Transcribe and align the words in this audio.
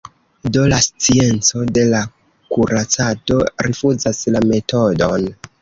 Do 0.55 0.61
la 0.71 0.79
scienco 0.85 1.61
de 1.79 1.83
la 1.91 2.01
kuracado 2.55 3.39
rifuzas 3.69 4.27
la 4.39 4.43
metodon. 4.55 5.33